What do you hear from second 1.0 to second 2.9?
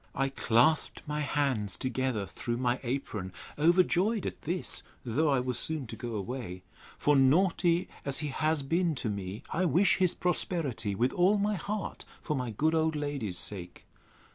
my hands together through my